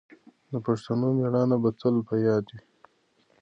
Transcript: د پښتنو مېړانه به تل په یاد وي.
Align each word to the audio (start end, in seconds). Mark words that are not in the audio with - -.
د 0.51 0.53
پښتنو 0.65 1.07
مېړانه 1.17 1.57
به 1.63 1.69
تل 1.79 1.95
په 2.07 2.15
یاد 2.27 2.45
وي. 2.53 2.61